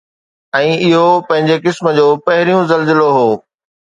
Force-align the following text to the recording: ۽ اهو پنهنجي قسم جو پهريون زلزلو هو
۽ 0.59 0.69
اهو 1.01 1.05
پنهنجي 1.27 1.57
قسم 1.67 1.85
جو 1.99 2.07
پهريون 2.25 2.61
زلزلو 2.73 3.09
هو 3.19 3.29